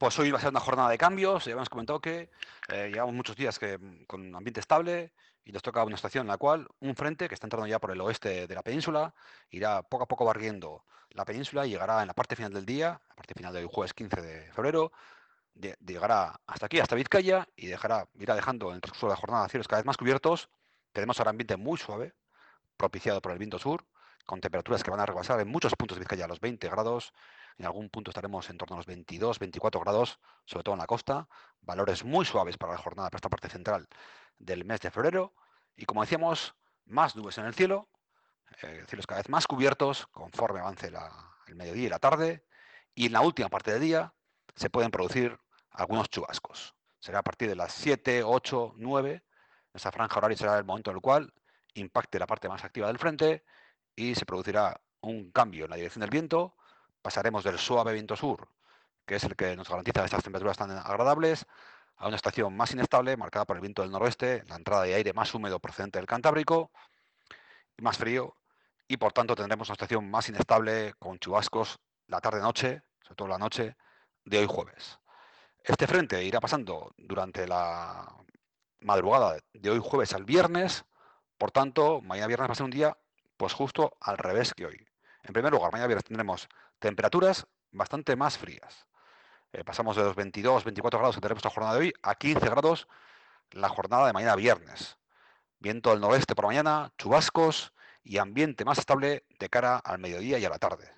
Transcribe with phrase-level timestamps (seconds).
[0.00, 1.44] Pues hoy va a ser una jornada de cambios.
[1.44, 2.30] Ya hemos comentado que
[2.68, 5.12] eh, llevamos muchos días que, mm, con ambiente estable
[5.44, 7.90] y nos toca una estación en la cual un frente que está entrando ya por
[7.90, 9.14] el oeste de la península
[9.50, 12.98] irá poco a poco barriendo la península y llegará en la parte final del día,
[13.10, 14.90] la parte final del jueves 15 de febrero,
[15.54, 19.48] llegará hasta aquí, hasta Vizcaya y dejará, irá dejando en el transcurso de la jornada
[19.50, 20.48] cielos cada vez más cubiertos.
[20.94, 22.14] Tenemos ahora ambiente muy suave,
[22.78, 23.84] propiciado por el viento sur,
[24.30, 27.12] con temperaturas que van a rebasar en muchos puntos de Vizcaya los 20 grados.
[27.58, 30.86] En algún punto estaremos en torno a los 22, 24 grados, sobre todo en la
[30.86, 31.26] costa.
[31.62, 33.88] Valores muy suaves para la jornada, para esta parte central
[34.38, 35.34] del mes de febrero.
[35.74, 36.54] Y como decíamos,
[36.86, 37.88] más nubes en el cielo,
[38.62, 40.92] eh, cielos cada vez más cubiertos conforme avance
[41.48, 42.44] el mediodía y la tarde.
[42.94, 44.14] Y en la última parte del día
[44.54, 45.40] se pueden producir
[45.72, 46.76] algunos chubascos.
[47.00, 49.24] Será a partir de las 7, 8, 9.
[49.74, 51.34] Esa franja horaria será el momento en el cual
[51.74, 53.42] impacte la parte más activa del frente
[53.96, 56.54] y se producirá un cambio en la dirección del viento.
[57.02, 58.48] Pasaremos del suave viento sur,
[59.06, 61.46] que es el que nos garantiza estas temperaturas tan agradables,
[61.96, 65.12] a una estación más inestable, marcada por el viento del noroeste, la entrada de aire
[65.12, 66.70] más húmedo procedente del Cantábrico,
[67.78, 68.36] más frío,
[68.88, 73.38] y por tanto tendremos una estación más inestable con chubascos la tarde-noche, sobre todo la
[73.38, 73.76] noche,
[74.24, 74.98] de hoy jueves.
[75.62, 78.14] Este frente irá pasando durante la
[78.80, 80.84] madrugada de hoy jueves al viernes,
[81.36, 82.96] por tanto, mañana viernes va a ser un día
[83.40, 84.86] pues justo al revés que hoy.
[85.22, 86.46] En primer lugar, mañana viernes tendremos
[86.78, 88.84] temperaturas bastante más frías.
[89.54, 92.46] Eh, pasamos de los 22, 24 grados que tenemos la jornada de hoy a 15
[92.50, 92.86] grados
[93.52, 94.98] la jornada de mañana viernes.
[95.58, 97.72] Viento del noroeste por mañana, chubascos
[98.04, 100.92] y ambiente más estable de cara al mediodía y a la tarde.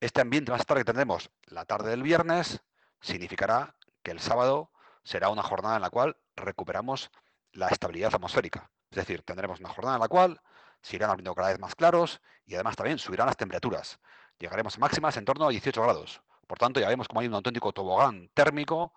[0.00, 2.62] Este ambiente más estable que tendremos la tarde del viernes
[3.02, 4.70] significará que el sábado
[5.04, 7.10] será una jornada en la cual recuperamos
[7.52, 8.70] la estabilidad atmosférica.
[8.90, 10.40] Es decir, tendremos una jornada en la cual
[10.82, 13.98] se irán abriendo cada vez más claros y además también subirán las temperaturas.
[14.38, 16.22] Llegaremos a máximas en torno a 18 grados.
[16.46, 18.92] Por tanto, ya vemos como hay un auténtico tobogán térmico.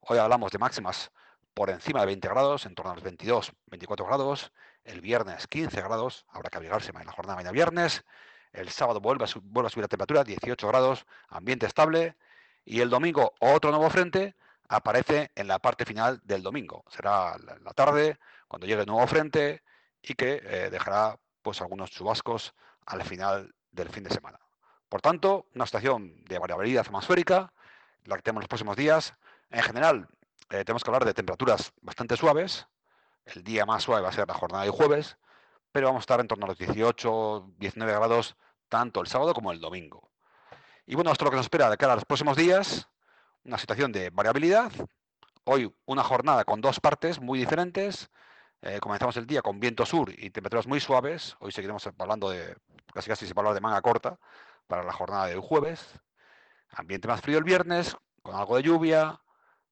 [0.00, 1.12] Hoy hablamos de máximas
[1.54, 4.52] por encima de 20 grados, en torno a los 22, 24 grados.
[4.84, 8.04] El viernes 15 grados, habrá que abrigarse en la jornada de mañana viernes.
[8.52, 12.16] El sábado vuelve a, vuelve a subir la temperatura, 18 grados, ambiente estable.
[12.64, 14.34] Y el domingo otro nuevo frente
[14.68, 16.84] aparece en la parte final del domingo.
[16.88, 18.18] Será la tarde,
[18.48, 19.62] cuando llegue el nuevo frente
[20.02, 22.54] y que eh, dejará pues algunos chubascos
[22.86, 24.38] al final del fin de semana.
[24.88, 27.52] Por tanto, una situación de variabilidad atmosférica,
[28.04, 29.14] la que tenemos los próximos días.
[29.50, 30.08] En general,
[30.50, 32.66] eh, tenemos que hablar de temperaturas bastante suaves.
[33.26, 35.18] El día más suave va a ser la jornada de jueves,
[35.72, 38.36] pero vamos a estar en torno a los 18, 19 grados
[38.68, 40.10] tanto el sábado como el domingo.
[40.86, 42.88] Y bueno, esto es lo que nos espera de cara a los próximos días,
[43.44, 44.72] una situación de variabilidad.
[45.44, 48.10] Hoy una jornada con dos partes muy diferentes.
[48.60, 51.36] Eh, comenzamos el día con viento sur y temperaturas muy suaves.
[51.38, 52.56] Hoy seguiremos hablando de,
[52.92, 54.18] casi casi se hablar de manga corta
[54.66, 56.00] para la jornada del jueves.
[56.70, 59.20] Ambiente más frío el viernes, con algo de lluvia.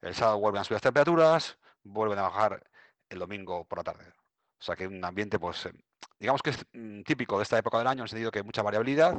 [0.01, 2.63] El sábado vuelven a subir las temperaturas, vuelven a bajar
[3.09, 4.13] el domingo por la tarde.
[4.59, 5.73] O sea que un ambiente, pues, eh,
[6.21, 8.45] digamos que es mm, típico de esta época del año, en el sentido que hay
[8.45, 9.17] mucha variabilidad,